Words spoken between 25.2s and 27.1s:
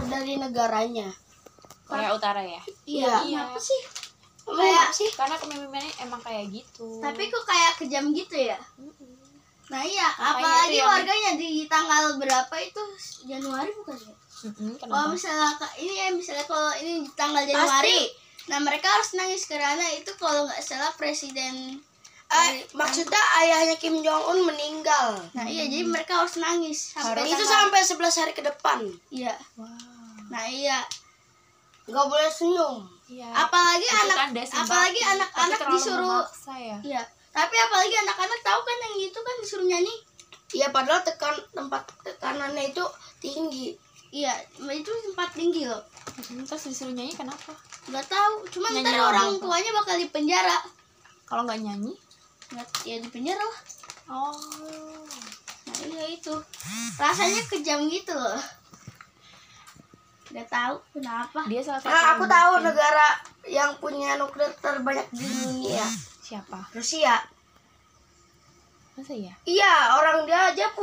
Nah iya jadi mereka harus nangis